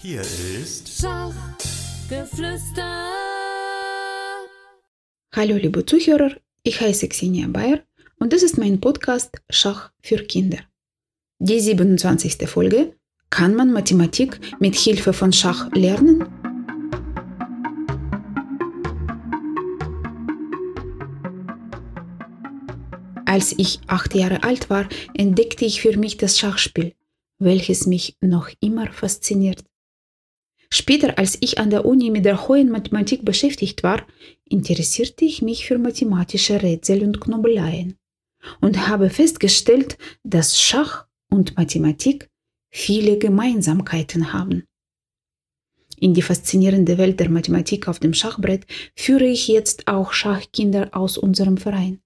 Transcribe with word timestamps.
Hier 0.00 0.20
ist 0.20 1.00
Schachgeflüster. 1.00 3.08
Hallo 5.34 5.56
liebe 5.56 5.84
Zuhörer, 5.84 6.36
ich 6.62 6.80
heiße 6.80 7.08
Xenia 7.08 7.48
Bayer 7.48 7.80
und 8.20 8.32
das 8.32 8.44
ist 8.44 8.58
mein 8.58 8.80
Podcast 8.80 9.38
Schach 9.50 9.90
für 10.00 10.18
Kinder. 10.18 10.58
Die 11.40 11.58
27. 11.58 12.48
Folge 12.48 12.94
Kann 13.28 13.56
man 13.56 13.72
Mathematik 13.72 14.38
mit 14.60 14.76
Hilfe 14.76 15.12
von 15.12 15.32
Schach 15.32 15.68
lernen? 15.72 16.28
Als 23.26 23.52
ich 23.58 23.80
acht 23.88 24.14
Jahre 24.14 24.44
alt 24.44 24.70
war, 24.70 24.88
entdeckte 25.14 25.64
ich 25.64 25.82
für 25.82 25.98
mich 25.98 26.18
das 26.18 26.38
Schachspiel, 26.38 26.94
welches 27.40 27.88
mich 27.88 28.16
noch 28.20 28.48
immer 28.60 28.92
fasziniert. 28.92 29.64
Später, 30.70 31.18
als 31.18 31.38
ich 31.40 31.58
an 31.58 31.70
der 31.70 31.86
Uni 31.86 32.10
mit 32.10 32.24
der 32.24 32.46
hohen 32.46 32.70
Mathematik 32.70 33.24
beschäftigt 33.24 33.82
war, 33.82 34.06
interessierte 34.44 35.24
ich 35.24 35.40
mich 35.40 35.66
für 35.66 35.78
mathematische 35.78 36.62
Rätsel 36.62 37.02
und 37.02 37.20
Knobeleien 37.20 37.96
und 38.60 38.86
habe 38.86 39.10
festgestellt, 39.10 39.96
dass 40.24 40.60
Schach 40.60 41.06
und 41.30 41.56
Mathematik 41.56 42.28
viele 42.70 43.18
Gemeinsamkeiten 43.18 44.32
haben. 44.32 44.64
In 46.00 46.14
die 46.14 46.22
faszinierende 46.22 46.96
Welt 46.96 47.18
der 47.18 47.28
Mathematik 47.28 47.88
auf 47.88 47.98
dem 47.98 48.14
Schachbrett 48.14 48.66
führe 48.94 49.26
ich 49.26 49.48
jetzt 49.48 49.88
auch 49.88 50.12
Schachkinder 50.12 50.90
aus 50.92 51.18
unserem 51.18 51.56
Verein. 51.56 52.00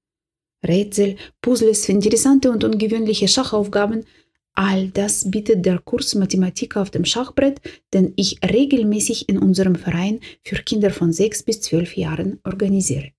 Rätsel, 0.67 1.17
Puzzles, 1.43 1.89
interessante 1.89 2.51
und 2.51 2.65
ungewöhnliche 2.65 3.29
Schachaufgaben 3.29 4.07
All 4.55 4.89
das 4.89 5.31
bietet 5.31 5.65
der 5.65 5.79
Kurs 5.79 6.15
Mathematik 6.15 6.77
auf 6.77 6.91
dem 6.91 7.05
Schachbrett, 7.05 7.61
den 7.95 8.13
ich 8.17 8.39
regelmäßig 8.45 9.29
in 9.29 9.39
unserem 9.39 9.77
Verein 9.77 10.21
für 10.45 10.57
Kinder 10.57 10.91
von 10.91 11.13
6 11.13 11.43
bis 11.45 11.63
12 11.63 11.97
Jahren 11.97 12.41
organisiere. 12.45 13.13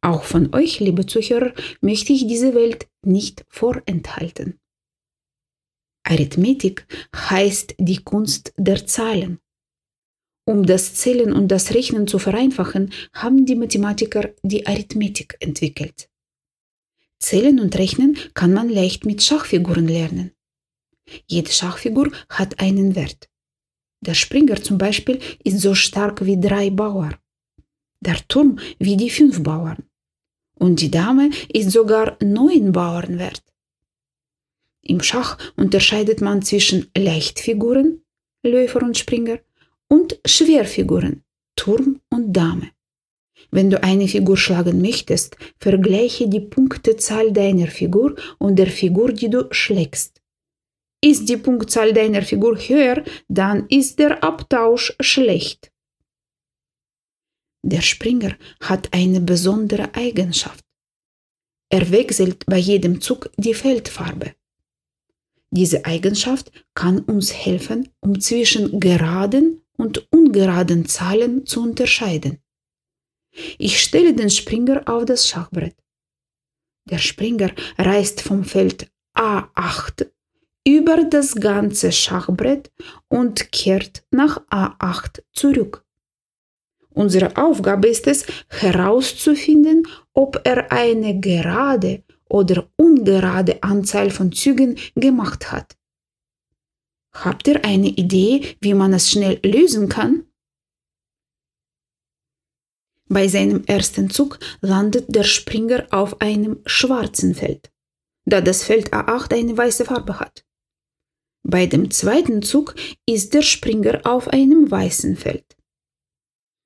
Auch 0.00 0.24
von 0.24 0.54
euch, 0.54 0.80
liebe 0.80 1.06
Zuhörer, 1.06 1.52
möchte 1.80 2.12
ich 2.12 2.26
diese 2.26 2.54
Welt 2.54 2.86
nicht 3.02 3.44
vorenthalten. 3.48 4.58
Arithmetik 6.04 6.86
heißt 7.14 7.74
die 7.78 8.02
Kunst 8.04 8.52
der 8.56 8.86
Zahlen. 8.86 9.40
Um 10.48 10.64
das 10.64 10.94
Zählen 10.94 11.32
und 11.32 11.48
das 11.48 11.74
Rechnen 11.74 12.06
zu 12.06 12.20
vereinfachen, 12.20 12.92
haben 13.12 13.46
die 13.46 13.56
Mathematiker 13.56 14.30
die 14.42 14.66
Arithmetik 14.66 15.36
entwickelt. 15.40 16.08
Zählen 17.18 17.60
und 17.60 17.76
Rechnen 17.76 18.16
kann 18.34 18.52
man 18.52 18.68
leicht 18.68 19.06
mit 19.06 19.22
Schachfiguren 19.22 19.88
lernen. 19.88 20.32
Jede 21.26 21.50
Schachfigur 21.50 22.10
hat 22.28 22.60
einen 22.60 22.94
Wert. 22.94 23.28
Der 24.00 24.14
Springer 24.14 24.62
zum 24.62 24.78
Beispiel 24.78 25.20
ist 25.42 25.60
so 25.60 25.74
stark 25.74 26.24
wie 26.24 26.38
drei 26.38 26.70
Bauern. 26.70 27.16
Der 28.00 28.16
Turm 28.28 28.58
wie 28.78 28.96
die 28.96 29.10
fünf 29.10 29.42
Bauern. 29.42 29.84
Und 30.54 30.80
die 30.80 30.90
Dame 30.90 31.30
ist 31.52 31.70
sogar 31.70 32.16
neun 32.22 32.72
Bauern 32.72 33.18
wert. 33.18 33.42
Im 34.82 35.02
Schach 35.02 35.38
unterscheidet 35.56 36.20
man 36.20 36.42
zwischen 36.42 36.90
Leichtfiguren, 36.96 38.04
Läufer 38.42 38.82
und 38.82 38.96
Springer, 38.96 39.40
und 39.88 40.20
Schwerfiguren, 40.24 41.24
Turm 41.56 42.00
und 42.10 42.32
Dame. 42.32 42.70
Wenn 43.50 43.70
du 43.70 43.82
eine 43.82 44.08
Figur 44.08 44.36
schlagen 44.36 44.80
möchtest, 44.80 45.36
vergleiche 45.58 46.28
die 46.28 46.40
Punktezahl 46.40 47.32
deiner 47.32 47.68
Figur 47.68 48.16
und 48.38 48.56
der 48.56 48.68
Figur, 48.68 49.12
die 49.12 49.30
du 49.30 49.46
schlägst. 49.50 50.22
Ist 51.02 51.28
die 51.28 51.36
Punktzahl 51.36 51.92
deiner 51.92 52.22
Figur 52.22 52.56
höher, 52.58 53.04
dann 53.28 53.66
ist 53.68 53.98
der 53.98 54.24
Abtausch 54.24 54.94
schlecht. 55.00 55.70
Der 57.62 57.82
Springer 57.82 58.36
hat 58.60 58.92
eine 58.92 59.20
besondere 59.20 59.94
Eigenschaft. 59.94 60.64
Er 61.68 61.90
wechselt 61.90 62.46
bei 62.46 62.58
jedem 62.58 63.00
Zug 63.00 63.30
die 63.36 63.54
Feldfarbe. 63.54 64.34
Diese 65.50 65.84
Eigenschaft 65.84 66.52
kann 66.74 67.00
uns 67.00 67.32
helfen, 67.32 67.88
um 68.00 68.20
zwischen 68.20 68.78
geraden 68.78 69.62
und 69.76 70.06
ungeraden 70.12 70.86
Zahlen 70.86 71.46
zu 71.46 71.62
unterscheiden. 71.62 72.38
Ich 73.58 73.80
stelle 73.80 74.14
den 74.14 74.30
Springer 74.30 74.82
auf 74.86 75.04
das 75.04 75.28
Schachbrett. 75.28 75.76
Der 76.88 76.98
Springer 76.98 77.50
reist 77.78 78.20
vom 78.20 78.44
Feld 78.44 78.90
A8 79.16 80.06
über 80.66 81.04
das 81.04 81.34
ganze 81.34 81.92
Schachbrett 81.92 82.70
und 83.08 83.52
kehrt 83.52 84.04
nach 84.10 84.40
A8 84.48 85.22
zurück. 85.32 85.84
Unsere 86.90 87.36
Aufgabe 87.36 87.88
ist 87.88 88.06
es, 88.06 88.24
herauszufinden, 88.48 89.86
ob 90.14 90.40
er 90.44 90.72
eine 90.72 91.20
gerade 91.20 92.02
oder 92.28 92.68
ungerade 92.76 93.62
Anzahl 93.62 94.10
von 94.10 94.32
Zügen 94.32 94.76
gemacht 94.94 95.52
hat. 95.52 95.76
Habt 97.12 97.48
ihr 97.48 97.64
eine 97.64 97.88
Idee, 97.88 98.56
wie 98.60 98.74
man 98.74 98.92
es 98.92 99.10
schnell 99.10 99.38
lösen 99.44 99.88
kann? 99.88 100.24
Bei 103.08 103.28
seinem 103.28 103.64
ersten 103.64 104.10
Zug 104.10 104.38
landet 104.60 105.14
der 105.14 105.22
Springer 105.22 105.86
auf 105.90 106.20
einem 106.20 106.60
schwarzen 106.66 107.34
Feld, 107.34 107.70
da 108.24 108.40
das 108.40 108.64
Feld 108.64 108.92
A8 108.92 109.34
eine 109.34 109.56
weiße 109.56 109.84
Farbe 109.84 110.18
hat. 110.18 110.44
Bei 111.44 111.66
dem 111.66 111.92
zweiten 111.92 112.42
Zug 112.42 112.74
ist 113.06 113.32
der 113.32 113.42
Springer 113.42 114.00
auf 114.04 114.28
einem 114.28 114.68
weißen 114.68 115.16
Feld. 115.16 115.56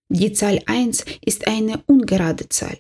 Die 0.09 0.33
Zahl 0.33 0.61
1 0.65 1.05
ist 1.25 1.47
eine 1.47 1.83
ungerade 1.87 2.49
Zahl 2.49 2.79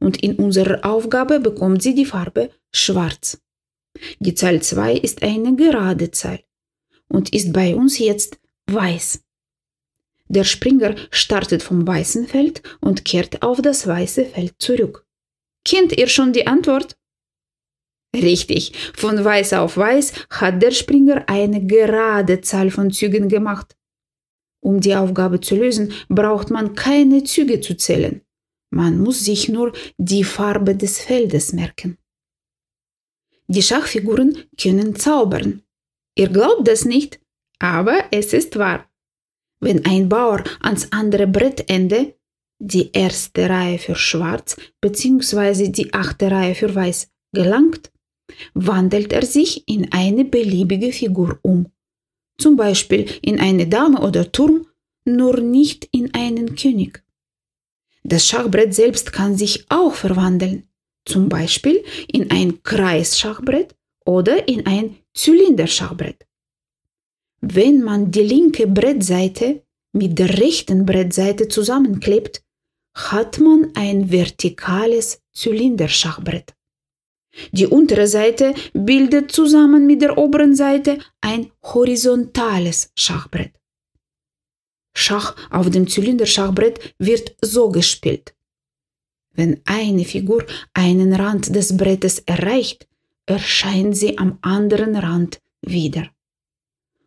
und 0.00 0.22
in 0.22 0.36
unserer 0.36 0.84
Aufgabe 0.84 1.40
bekommt 1.40 1.82
sie 1.82 1.94
die 1.94 2.06
Farbe 2.06 2.50
schwarz. 2.72 3.40
Die 4.18 4.34
Zahl 4.34 4.62
2 4.62 4.94
ist 4.94 5.22
eine 5.22 5.54
gerade 5.54 6.10
Zahl 6.10 6.40
und 7.08 7.34
ist 7.34 7.52
bei 7.52 7.76
uns 7.76 7.98
jetzt 7.98 8.38
weiß. 8.66 9.23
Der 10.28 10.44
Springer 10.44 10.94
startet 11.10 11.62
vom 11.62 11.86
weißen 11.86 12.26
Feld 12.26 12.62
und 12.80 13.04
kehrt 13.04 13.42
auf 13.42 13.60
das 13.60 13.86
weiße 13.86 14.24
Feld 14.24 14.54
zurück. 14.58 15.06
Kennt 15.64 15.96
ihr 15.96 16.08
schon 16.08 16.32
die 16.32 16.46
Antwort? 16.46 16.96
Richtig, 18.14 18.72
von 18.94 19.22
weiß 19.22 19.54
auf 19.54 19.76
weiß 19.76 20.12
hat 20.30 20.62
der 20.62 20.70
Springer 20.70 21.28
eine 21.28 21.66
gerade 21.66 22.40
Zahl 22.40 22.70
von 22.70 22.90
Zügen 22.90 23.28
gemacht. 23.28 23.76
Um 24.62 24.80
die 24.80 24.94
Aufgabe 24.94 25.40
zu 25.40 25.56
lösen, 25.56 25.92
braucht 26.08 26.50
man 26.50 26.74
keine 26.74 27.24
Züge 27.24 27.60
zu 27.60 27.76
zählen. 27.76 28.22
Man 28.70 28.98
muss 28.98 29.24
sich 29.24 29.48
nur 29.48 29.72
die 29.98 30.24
Farbe 30.24 30.74
des 30.74 31.00
Feldes 31.00 31.52
merken. 31.52 31.98
Die 33.46 33.62
Schachfiguren 33.62 34.44
können 34.60 34.96
zaubern. 34.96 35.62
Ihr 36.16 36.28
glaubt 36.28 36.66
das 36.66 36.84
nicht, 36.84 37.20
aber 37.58 38.04
es 38.10 38.32
ist 38.32 38.56
wahr. 38.58 38.88
Wenn 39.64 39.86
ein 39.86 40.10
Bauer 40.10 40.44
ans 40.60 40.88
andere 40.92 41.26
Brettende, 41.26 42.14
die 42.58 42.92
erste 42.92 43.48
Reihe 43.48 43.78
für 43.78 43.94
Schwarz 43.94 44.56
bzw. 44.82 45.68
die 45.68 45.94
achte 45.94 46.30
Reihe 46.30 46.54
für 46.54 46.74
Weiß, 46.74 47.08
gelangt, 47.32 47.90
wandelt 48.52 49.14
er 49.14 49.24
sich 49.24 49.66
in 49.66 49.90
eine 49.90 50.26
beliebige 50.26 50.92
Figur 50.92 51.38
um. 51.40 51.72
Zum 52.36 52.56
Beispiel 52.56 53.06
in 53.22 53.40
eine 53.40 53.66
Dame 53.66 54.02
oder 54.02 54.30
Turm, 54.30 54.66
nur 55.06 55.40
nicht 55.40 55.88
in 55.92 56.12
einen 56.12 56.56
König. 56.56 57.02
Das 58.02 58.28
Schachbrett 58.28 58.74
selbst 58.74 59.14
kann 59.14 59.38
sich 59.38 59.64
auch 59.70 59.94
verwandeln, 59.94 60.68
zum 61.06 61.30
Beispiel 61.30 61.82
in 62.12 62.30
ein 62.30 62.62
Kreisschachbrett 62.62 63.74
oder 64.04 64.46
in 64.46 64.66
ein 64.66 64.96
Zylinderschachbrett. 65.14 66.26
Wenn 67.46 67.82
man 67.82 68.10
die 68.10 68.22
linke 68.22 68.66
Brettseite 68.66 69.62
mit 69.92 70.18
der 70.18 70.38
rechten 70.38 70.86
Brettseite 70.86 71.46
zusammenklebt, 71.46 72.42
hat 72.94 73.38
man 73.38 73.70
ein 73.74 74.10
vertikales 74.10 75.20
Zylinderschachbrett. 75.34 76.54
Die 77.52 77.66
untere 77.66 78.06
Seite 78.06 78.54
bildet 78.72 79.30
zusammen 79.30 79.86
mit 79.86 80.00
der 80.00 80.16
oberen 80.16 80.54
Seite 80.54 80.98
ein 81.20 81.50
horizontales 81.62 82.90
Schachbrett. 82.96 83.52
Schach 84.96 85.36
auf 85.50 85.68
dem 85.68 85.86
Zylinderschachbrett 85.86 86.94
wird 86.98 87.36
so 87.42 87.68
gespielt. 87.68 88.34
Wenn 89.32 89.60
eine 89.66 90.06
Figur 90.06 90.46
einen 90.72 91.12
Rand 91.12 91.54
des 91.54 91.76
Brettes 91.76 92.20
erreicht, 92.20 92.88
erscheint 93.26 93.98
sie 93.98 94.16
am 94.16 94.38
anderen 94.40 94.96
Rand 94.96 95.40
wieder. 95.60 96.13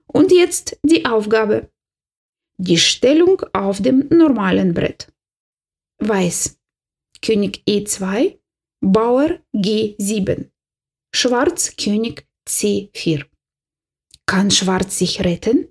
Und 0.08 0.32
jetzt 0.32 0.80
die 0.84 1.06
Aufgabe. 1.06 1.70
Die 2.58 2.78
Stellung 2.78 3.42
auf 3.54 3.82
dem 3.82 4.08
normalen 4.10 4.74
Brett. 4.74 5.14
Weiß. 6.00 6.58
König 7.22 7.64
E2, 7.68 8.40
Bauer 8.82 9.40
G7. 9.56 10.50
Schwarz 11.14 11.76
König 11.76 12.28
C4. 12.48 13.26
Kann 14.26 14.52
Schwarz 14.52 14.98
sich 14.98 15.24
retten? 15.24 15.68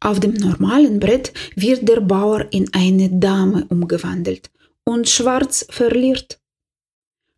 Auf 0.00 0.18
dem 0.20 0.34
normalen 0.34 0.98
Brett 0.98 1.32
wird 1.54 1.88
der 1.88 2.00
Bauer 2.00 2.46
in 2.50 2.72
eine 2.74 3.08
Dame 3.08 3.66
umgewandelt 3.68 4.50
und 4.84 5.08
Schwarz 5.08 5.66
verliert. 5.70 6.40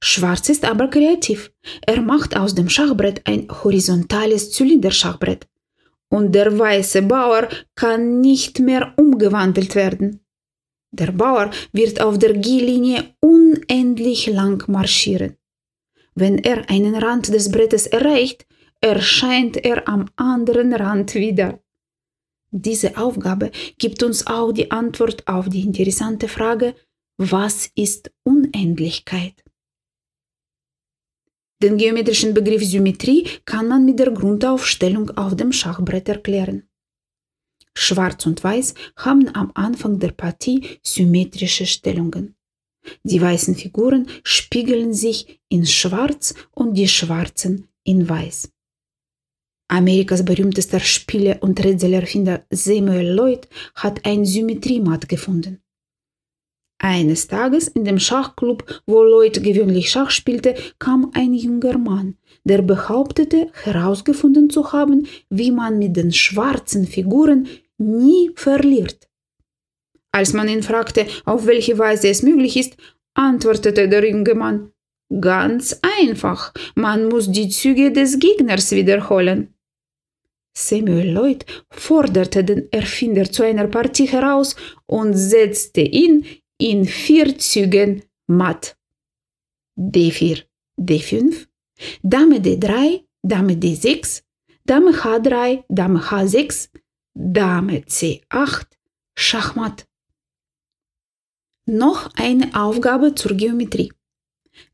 Schwarz 0.02 0.48
ist 0.48 0.64
aber 0.64 0.88
kreativ. 0.88 1.52
Er 1.86 2.00
macht 2.00 2.36
aus 2.36 2.54
dem 2.54 2.68
Schachbrett 2.68 3.26
ein 3.26 3.48
horizontales 3.50 4.52
Zylinderschachbrett. 4.52 5.46
Und 6.16 6.32
der 6.32 6.56
weiße 6.56 7.02
Bauer 7.02 7.48
kann 7.74 8.20
nicht 8.20 8.60
mehr 8.60 8.94
umgewandelt 8.96 9.74
werden. 9.74 10.20
Der 10.92 11.10
Bauer 11.10 11.50
wird 11.72 12.00
auf 12.00 12.20
der 12.20 12.34
G-Linie 12.34 13.16
unendlich 13.18 14.28
lang 14.28 14.62
marschieren. 14.68 15.36
Wenn 16.14 16.38
er 16.38 16.70
einen 16.70 16.94
Rand 16.94 17.34
des 17.34 17.50
Brettes 17.50 17.88
erreicht, 17.88 18.46
erscheint 18.80 19.56
er 19.56 19.88
am 19.88 20.08
anderen 20.14 20.72
Rand 20.72 21.16
wieder. 21.16 21.58
Diese 22.52 22.96
Aufgabe 22.96 23.50
gibt 23.78 24.04
uns 24.04 24.24
auch 24.28 24.52
die 24.52 24.70
Antwort 24.70 25.26
auf 25.26 25.48
die 25.48 25.62
interessante 25.62 26.28
Frage, 26.28 26.76
was 27.16 27.72
ist 27.74 28.12
Unendlichkeit? 28.22 29.42
Den 31.64 31.78
geometrischen 31.78 32.34
Begriff 32.34 32.62
Symmetrie 32.62 33.26
kann 33.46 33.68
man 33.68 33.86
mit 33.86 33.98
der 33.98 34.10
Grundaufstellung 34.10 35.08
auf 35.16 35.34
dem 35.34 35.50
Schachbrett 35.50 36.06
erklären. 36.10 36.68
Schwarz 37.74 38.26
und 38.26 38.44
Weiß 38.44 38.74
haben 38.96 39.34
am 39.34 39.50
Anfang 39.54 39.98
der 39.98 40.10
Partie 40.10 40.78
symmetrische 40.82 41.64
Stellungen. 41.64 42.36
Die 43.02 43.18
weißen 43.18 43.54
Figuren 43.54 44.08
spiegeln 44.24 44.92
sich 44.92 45.40
in 45.48 45.64
Schwarz 45.64 46.34
und 46.50 46.74
die 46.74 46.86
Schwarzen 46.86 47.68
in 47.82 48.06
Weiß. 48.10 48.50
Amerikas 49.68 50.22
berühmtester 50.22 50.80
Spieler 50.80 51.42
und 51.42 51.64
Rätselerfinder 51.64 52.44
Samuel 52.50 53.10
Lloyd 53.14 53.48
hat 53.74 54.04
ein 54.04 54.26
Symmetriemat 54.26 55.08
gefunden. 55.08 55.63
Eines 56.84 57.28
Tages 57.28 57.68
in 57.68 57.86
dem 57.86 57.98
Schachclub, 57.98 58.82
wo 58.86 59.02
Lloyd 59.02 59.42
gewöhnlich 59.42 59.88
Schach 59.88 60.10
spielte, 60.10 60.54
kam 60.78 61.10
ein 61.14 61.32
junger 61.32 61.78
Mann, 61.78 62.18
der 62.44 62.60
behauptete, 62.60 63.50
herausgefunden 63.62 64.50
zu 64.50 64.70
haben, 64.70 65.06
wie 65.30 65.50
man 65.50 65.78
mit 65.78 65.96
den 65.96 66.12
schwarzen 66.12 66.86
Figuren 66.86 67.48
nie 67.78 68.32
verliert. 68.34 69.08
Als 70.12 70.34
man 70.34 70.46
ihn 70.46 70.62
fragte, 70.62 71.06
auf 71.24 71.46
welche 71.46 71.78
Weise 71.78 72.08
es 72.08 72.22
möglich 72.22 72.54
ist, 72.58 72.76
antwortete 73.14 73.88
der 73.88 74.06
junge 74.06 74.34
Mann, 74.34 74.70
ganz 75.22 75.80
einfach, 75.98 76.52
man 76.74 77.08
muss 77.08 77.32
die 77.32 77.48
Züge 77.48 77.92
des 77.92 78.18
Gegners 78.18 78.72
wiederholen. 78.72 79.54
Samuel 80.54 81.12
Lloyd 81.12 81.46
forderte 81.70 82.44
den 82.44 82.70
Erfinder 82.70 83.24
zu 83.24 83.42
einer 83.42 83.68
Partie 83.68 84.06
heraus 84.06 84.54
und 84.86 85.14
setzte 85.14 85.80
ihn 85.80 86.26
in 86.58 86.84
vier 86.86 87.38
Zügen 87.38 88.02
matt. 88.26 88.76
D4, 89.76 90.44
D5, 90.78 91.46
Dame 92.02 92.38
D3, 92.38 93.04
Dame 93.22 93.54
D6, 93.54 94.22
Dame 94.64 94.92
H3, 94.92 95.64
Dame 95.68 96.00
H6, 96.00 96.68
Dame 97.14 97.78
C8, 97.80 98.66
Schachmatt. 99.16 99.86
Noch 101.66 102.14
eine 102.14 102.54
Aufgabe 102.54 103.14
zur 103.14 103.34
Geometrie. 103.36 103.92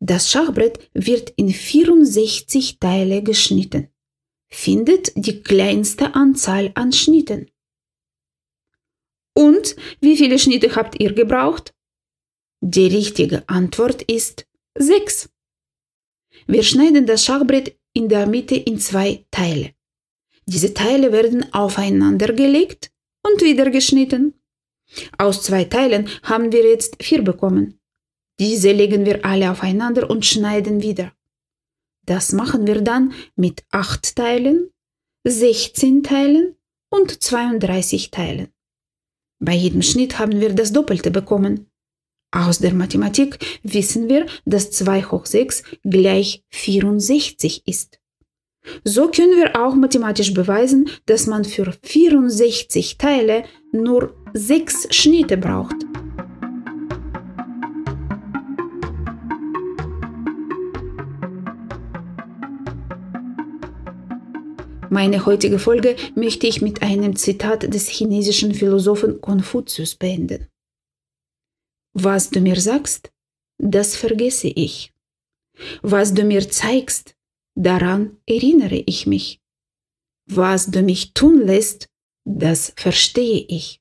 Das 0.00 0.31
Schachbrett 0.31 0.91
wird 0.93 1.31
in 1.37 1.50
64 1.50 2.79
Teile 2.79 3.23
geschnitten 3.23 3.88
findet 4.50 5.12
die 5.15 5.43
kleinste 5.43 6.15
Anzahl 6.15 6.73
an 6.75 6.93
Schnitten. 6.93 7.50
Und 9.40 9.75
wie 10.02 10.19
viele 10.19 10.38
Schnitte 10.38 10.76
habt 10.76 11.00
ihr 11.00 11.14
gebraucht? 11.14 11.72
Die 12.60 12.88
richtige 12.88 13.48
Antwort 13.48 14.02
ist 14.02 14.46
6. 14.76 15.31
Wir 16.46 16.62
schneiden 16.62 17.06
das 17.06 17.25
Schachbrett 17.25 17.75
in 17.94 18.10
der 18.10 18.26
Mitte 18.26 18.54
in 18.54 18.78
zwei 18.78 19.25
Teile. 19.31 19.70
Diese 20.44 20.75
Teile 20.75 21.10
werden 21.12 21.50
aufeinander 21.54 22.34
gelegt 22.34 22.92
und 23.26 23.40
wieder 23.40 23.70
geschnitten. 23.70 24.34
Aus 25.16 25.43
zwei 25.43 25.64
Teilen 25.64 26.10
haben 26.22 26.52
wir 26.52 26.69
jetzt 26.69 27.02
vier 27.02 27.22
bekommen. 27.22 27.81
Diese 28.38 28.72
legen 28.72 29.06
wir 29.06 29.25
alle 29.25 29.50
aufeinander 29.50 30.10
und 30.10 30.26
schneiden 30.26 30.82
wieder. 30.82 31.14
Das 32.04 32.32
machen 32.32 32.66
wir 32.66 32.82
dann 32.82 33.14
mit 33.36 33.64
8 33.70 34.16
Teilen, 34.16 34.70
16 35.25 36.02
Teilen 36.02 36.56
und 36.90 37.22
32 37.22 38.10
Teilen. 38.10 38.52
Bei 39.40 39.54
jedem 39.54 39.81
Schnitt 39.82 40.19
haben 40.19 40.38
wir 40.38 40.52
das 40.52 40.72
Doppelte 40.72 41.10
bekommen. 41.10 41.66
Aus 42.31 42.58
der 42.58 42.75
Mathematik 42.75 43.38
wissen 43.62 44.08
wir, 44.08 44.26
dass 44.44 44.70
2 44.70 45.02
hoch 45.04 45.26
6 45.26 45.64
gleich 45.82 46.44
64 46.50 47.66
ist. 47.66 47.98
So 48.84 49.08
können 49.08 49.37
wir 49.37 49.60
auch 49.60 49.75
mathematisch 49.75 50.34
beweisen, 50.34 50.90
dass 51.06 51.26
man 51.26 51.44
für 51.44 51.72
64 51.82 52.98
Teile 52.98 53.44
nur 53.72 54.14
6 54.34 54.94
Schnitte 54.94 55.38
braucht. 55.38 55.76
Meine 64.92 65.25
heutige 65.25 65.60
Folge 65.60 65.94
möchte 66.16 66.48
ich 66.48 66.62
mit 66.62 66.82
einem 66.82 67.14
Zitat 67.14 67.72
des 67.72 67.88
chinesischen 67.88 68.52
Philosophen 68.52 69.20
Konfuzius 69.20 69.94
beenden. 69.94 70.48
Was 71.92 72.31
du 72.31 72.40
mir 72.40 72.60
sagst, 72.60 73.12
das 73.58 73.94
vergesse 73.94 74.48
ich. 74.48 74.92
Was 75.82 76.12
du 76.12 76.25
mir 76.25 76.50
zeigst, 76.50 77.14
daran 77.54 78.16
erinnere 78.26 78.82
ich 78.87 79.06
mich. 79.06 79.40
Was 80.28 80.72
du 80.72 80.82
mich 80.82 81.14
tun 81.14 81.46
lässt, 81.46 81.88
das 82.25 82.72
verstehe 82.76 83.44
ich. 83.46 83.81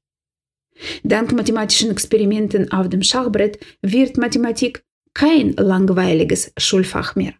Dank 1.03 1.31
mathematischen 1.31 1.89
Experimenten 1.89 2.71
auf 2.71 2.87
dem 2.87 3.01
Schachbrett 3.01 3.59
wird 3.81 4.17
Mathematik 4.17 4.85
kein 5.15 5.53
langweiliges 5.53 6.53
Schulfach 6.57 7.15
mehr. 7.15 7.33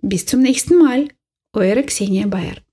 Bis 0.00 0.24
zum 0.24 0.40
nächsten 0.40 0.78
Mal. 0.78 1.08
Eure 1.54 1.84
Xenia 1.88 2.26
Bayer. 2.26 2.63